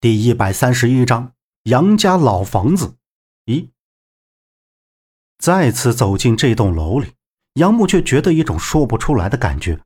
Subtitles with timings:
[0.00, 1.32] 第一百三十一章
[1.64, 2.94] 杨家老房子
[3.46, 3.70] 一。
[5.38, 7.14] 再次走进这栋楼里，
[7.54, 9.80] 杨木却觉得一种说不出来的感觉，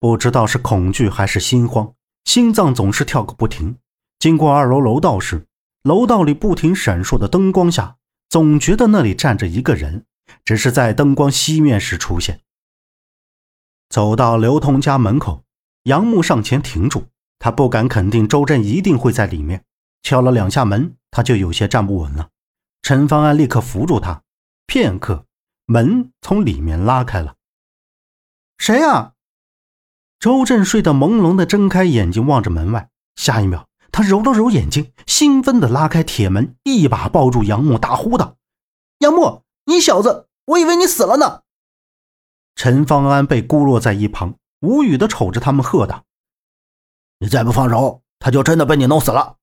[0.00, 1.94] 不知道是恐惧还是心慌，
[2.24, 3.78] 心脏总是跳个不停。
[4.18, 5.46] 经过二楼楼道时，
[5.84, 7.98] 楼道里不停闪烁的灯光下，
[8.28, 10.06] 总觉得那里站着一个人，
[10.44, 12.40] 只是在灯光熄灭时出现。
[13.88, 15.44] 走到刘通家门口，
[15.84, 17.04] 杨木上前停住。
[17.42, 19.64] 他不敢肯定周震一定会在里面，
[20.04, 22.28] 敲了两下门，他就有些站不稳了。
[22.82, 24.22] 陈方安立刻扶住他，
[24.64, 25.26] 片刻，
[25.66, 27.34] 门从里面拉开了。
[28.58, 29.14] 谁呀？
[30.20, 38.36] 周震睡得朦胧的睁开眼睛望着门外，下一秒，他揉了揉眼睛，兴奋地拉开铁门，一把抱住杨木，大呼道
[39.02, 41.42] ：“杨木，你小子，我以为你死了呢！”
[42.54, 46.04] 陈方安被孤落在一旁，无语地瞅着他们，喝道。
[47.22, 49.36] 你再不放手，他就真的被你弄死了。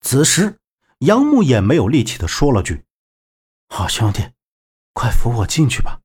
[0.00, 0.58] 此时，
[0.98, 2.84] 杨木也没有力气的说了句
[3.70, 4.30] ：“好兄弟，
[4.92, 6.00] 快扶我进去吧。”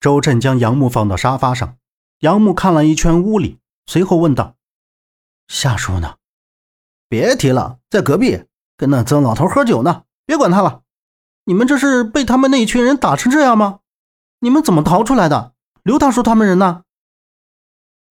[0.00, 1.76] 周震将杨木放到沙发上，
[2.20, 4.56] 杨木看了一圈屋里，随后问道
[5.48, 6.16] ：“夏叔呢
[7.10, 8.46] ？”“别提了，在隔壁
[8.78, 10.04] 跟那曾老头喝酒呢。
[10.24, 10.80] 别管他了。
[11.44, 13.80] 你们这是被他们那一群人打成这样吗？
[14.38, 15.52] 你们怎么逃出来的？
[15.82, 16.84] 刘大叔他们人呢？”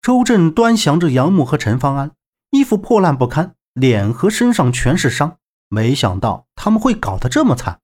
[0.02, 2.16] 周震端详着杨木和陈方安，
[2.50, 5.38] 衣服破烂不堪，脸和身上全是伤。
[5.68, 7.80] 没想到他们会搞得这么惨。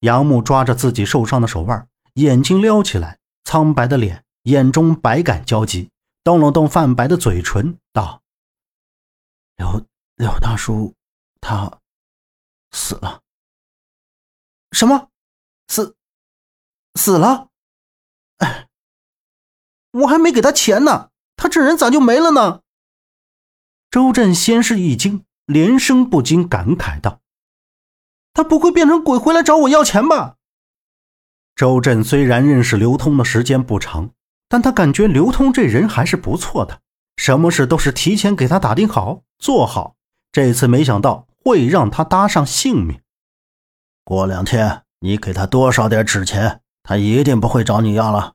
[0.00, 5.90] 杨木抓着自己受伤的手腕，眼睛撩起来，苍白的脸，眼中百感交集，
[6.22, 8.22] 动了动泛白的嘴唇，道
[9.56, 10.94] ：“刘刘大叔，
[11.40, 11.80] 他
[12.70, 13.20] 死了。
[14.70, 15.08] 什么？
[15.66, 15.96] 死
[16.94, 17.48] 死了？”
[20.02, 22.60] 我还没给他钱呢，他这人咋就没了呢？
[23.90, 27.20] 周震先是一惊，连声不禁感慨道
[28.32, 30.36] ：“他不会变成鬼回来找我要钱吧？”
[31.56, 34.10] 周震虽然认识刘通的时间不长，
[34.48, 36.80] 但他感觉刘通这人还是不错的，
[37.16, 39.96] 什么事都是提前给他打听好做好。
[40.30, 43.00] 这次没想到会让他搭上性命。
[44.04, 48.34] 过两天你给他多少点纸钱，他一定不会找你要了。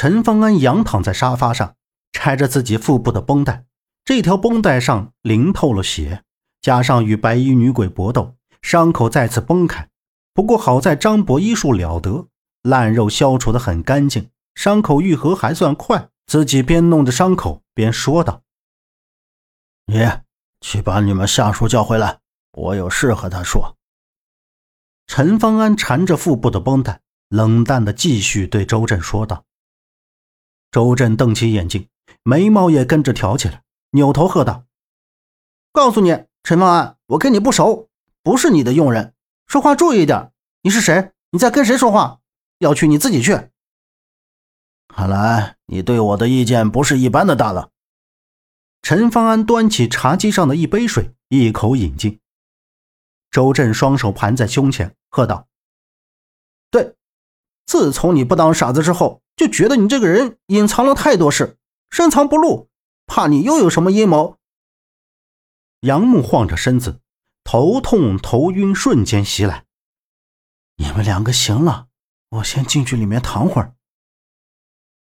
[0.00, 1.74] 陈方安仰躺在沙发上，
[2.12, 3.64] 拆着自己腹部的绷带，
[4.04, 6.22] 这条绷带上淋透了血，
[6.60, 9.88] 加上与白衣女鬼搏斗，伤口再次崩开。
[10.32, 12.28] 不过好在张博医术了得，
[12.62, 16.10] 烂肉消除的很干净，伤口愈合还算快。
[16.28, 18.42] 自己边弄着伤口边说道
[19.86, 20.08] ：“你
[20.60, 22.20] 去把你们下属叫回来，
[22.52, 23.74] 我有事和他说。”
[25.08, 27.00] 陈方安缠着腹部的绷带，
[27.30, 29.42] 冷淡的继续对周震说道。
[30.70, 31.88] 周震瞪起眼睛，
[32.22, 33.62] 眉毛也跟着挑起来，
[33.92, 34.64] 扭头喝道
[35.72, 37.88] ：“告诉你，陈方安，我跟你不熟，
[38.22, 39.14] 不是你的佣人，
[39.46, 40.30] 说话注意点。
[40.62, 41.12] 你是谁？
[41.30, 42.20] 你在跟谁说话？
[42.58, 43.48] 要去你自己去。”
[44.88, 47.70] 看来你对我的意见不是一般的大了。
[48.82, 52.20] 陈方安端起茶几上的一杯水，一口饮尽。
[53.30, 55.46] 周震双手盘在胸前，喝道
[56.70, 56.94] ：“对，
[57.64, 61.56] 自从你不当傻子之后。”就觉得你这个人隐藏了太多事，
[61.90, 62.68] 深藏不露，
[63.06, 64.36] 怕你又有什么阴谋。
[65.82, 66.98] 杨木晃着身子，
[67.44, 69.64] 头痛头晕瞬间袭来。
[70.78, 71.86] 你们两个行了，
[72.30, 73.74] 我先进去里面躺会儿。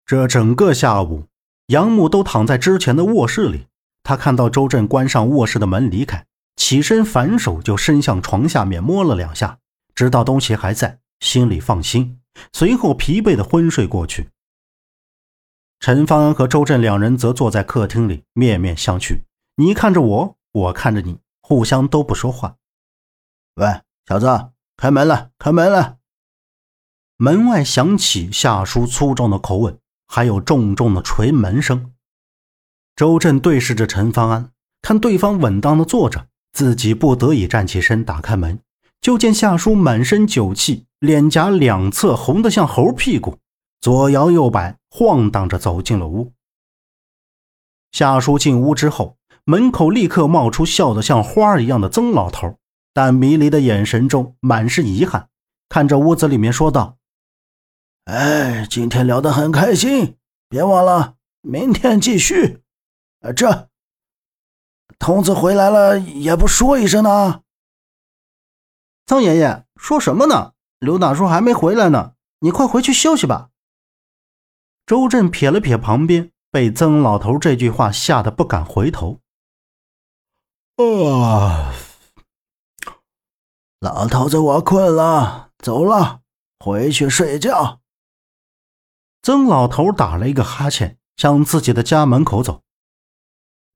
[0.08, 1.28] 这整个下午，
[1.68, 3.68] 杨木都躺在之前的卧室里。
[4.02, 6.26] 他看到周震关上卧室的门离开，
[6.56, 9.60] 起身反手就伸向床下面摸了两下，
[9.94, 12.20] 知道东西还在，心里放心。
[12.54, 14.30] 随后疲惫的昏睡过去。
[15.80, 19.22] 陈方安和周震两人则坐在客厅里，面面相觑，
[19.58, 22.56] 你看着我，我看着你，互相都不说话。
[23.56, 25.98] 喂，小子，开门了，开门了！
[27.18, 31.94] 门外响起夏叔粗重的口吻，还有重重的捶门声。
[32.96, 34.52] 周震对视着陈方安，
[34.82, 38.60] 看对方稳当的坐着，自己不得已站起身，打开门。
[39.06, 43.38] 就见夏叔满身酒气，脸颊两侧红得像猴屁股，
[43.80, 46.34] 左摇右摆，晃荡着走进了屋。
[47.92, 52.58] 夏叔进屋之后，门口立刻冒出笑得像花一样的曾老头，
[52.96, 55.30] 但迷离的眼神中满是遗憾，
[55.70, 56.98] 看着屋子里面说道
[58.10, 60.18] ：“哎，今天聊得很开心，
[60.50, 61.14] 别忘了
[61.44, 62.64] 明天继续。
[63.20, 63.70] 啊，这
[64.98, 67.42] 童子回来了也不说一声呢。”
[69.06, 70.54] 曾爷爷说什么呢？
[70.80, 73.50] 刘大叔还没回来呢，你快回去休息吧。
[74.86, 79.20] 周震撇了撇旁边，被曾老头这句话吓得不敢回头。
[80.78, 81.74] 啊，
[83.80, 86.22] 老头子，我困了，走了，
[86.60, 87.80] 回去睡觉。
[89.22, 92.62] 曾老头打了一个哈欠，向自己的家门口走。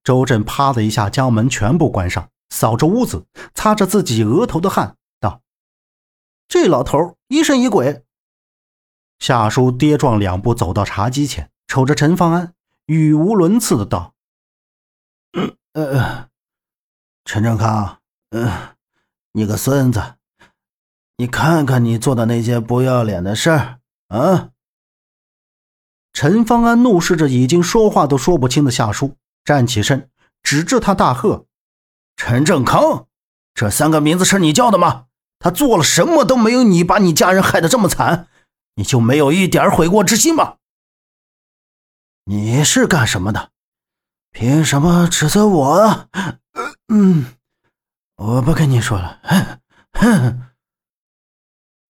[0.04, 4.96] 周震啪的一下将门全部关上，扫着屋子，擦着自己额头的汗，道
[6.50, 8.04] ：“这老头疑神疑鬼。”
[9.20, 12.54] 夏叔跌撞两步走到茶几前，瞅着陈方安，
[12.88, 14.14] 语无伦次的道
[15.38, 16.30] ：“嗯呃，
[17.26, 18.00] 陈正康，
[18.32, 18.76] 嗯，
[19.34, 20.16] 你个孙子，
[21.18, 24.52] 你看看你做的那些不要脸的事儿啊！”
[26.14, 30.10] 陈方安怒视着已经说话都说不清的夏叔，站起身，
[30.42, 31.46] 指着他大喝
[32.16, 33.08] ：“陈正康，
[33.54, 35.08] 这三个名字是你叫的吗？
[35.40, 38.28] 他做了什么都没有你把你家人害得这么惨，
[38.76, 40.58] 你就没有一点悔过之心吗？
[42.26, 43.50] 你是干什么的？
[44.32, 46.08] 凭什么指责我？
[46.90, 47.34] 嗯，
[48.18, 49.22] 我不跟你说了。”
[49.94, 50.42] 哼！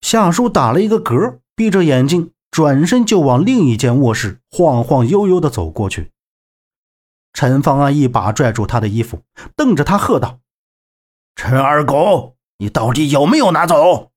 [0.02, 2.32] 夏叔打了一个嗝，闭着眼睛。
[2.52, 6.12] 转身就往另一间卧室晃晃悠悠的走过去。
[7.32, 9.22] 陈方安一把拽住他的衣服，
[9.56, 10.40] 瞪着他喝道
[11.38, 14.12] ：“陈二狗，你到底有没有拿走？”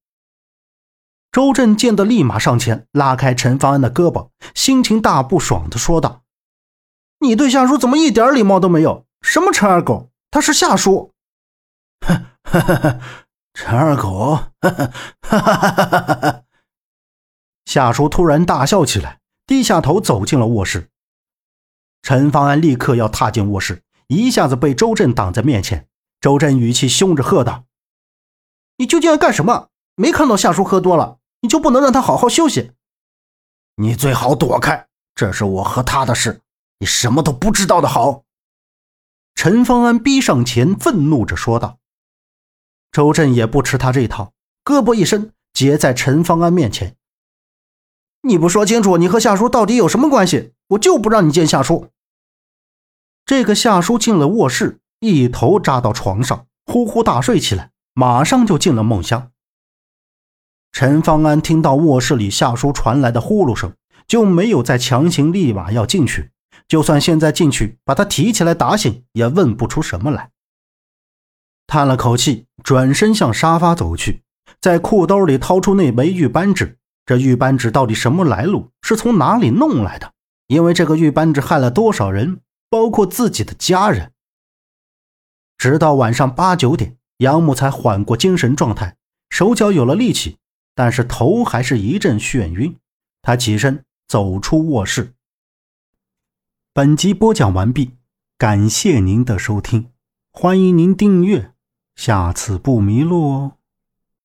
[1.32, 6.24] 周震见得，立马上前拉开陈方安的胳膊，心情大不爽地说道
[7.20, 9.06] ：“你对夏叔怎么一点礼貌都没有？
[9.22, 10.10] 什么陈二狗？
[10.30, 11.14] 他是夏叔。
[12.06, 13.00] ”“哼，
[13.54, 14.92] 陈二狗，哈哈
[15.22, 16.42] 哈哈哈哈！”
[17.64, 20.90] 夏叔突然大笑起来，低下头走进了卧室。
[22.02, 25.88] 陈方安立刻要踏进卧室，一下子被周震挡在面前。
[26.20, 27.64] 周震语气凶着喝道
[28.82, 29.68] ：“你究竟要干什么？
[29.94, 32.72] 没看到夏叔喝多了，你就不能让他好好休息？
[33.76, 36.40] 你最好躲开，这是我和他的事，
[36.80, 38.24] 你什么都不知道的好。”
[39.36, 41.78] 陈方安逼上前，愤怒着说道。
[42.90, 44.32] 周震也不吃他这套，
[44.64, 46.96] 胳膊一伸，截在陈方安面前。
[48.22, 50.54] 你不说清楚，你和夏叔到底有什么关系？
[50.70, 51.86] 我就不让你见夏叔。
[53.24, 59.30] 这个夏叔进了卧室，一头扎到床上，呼呼大睡起来，马上就进了梦乡。
[60.72, 63.74] 陈方安听到卧室里夏叔传来的呼噜声，
[64.06, 66.30] 就没有再强行，立马要进去。
[66.66, 70.30] 就算现在进去把他提起来打醒，也问不出什么来。
[71.66, 74.22] 叹了口气，转身向沙发走去，
[74.60, 76.78] 在裤兜里掏出那枚玉扳指。
[77.04, 78.70] 这玉扳指到底什么来路？
[78.80, 80.12] 是从哪里弄来的？
[80.46, 82.40] 因为这个玉扳指害了多少人，
[82.70, 84.12] 包括自己的家人。
[85.58, 88.96] 直到晚上八九点，杨母才缓过精神状态，
[89.30, 90.38] 手脚有了力气，
[90.74, 92.76] 但是头还是一阵眩晕。
[93.22, 95.14] 他起身走出卧室。
[96.74, 97.92] 本集播讲完毕，
[98.36, 99.92] 感谢您的收听，
[100.32, 101.52] 欢迎您订阅，
[101.94, 103.52] 下次不迷路哦。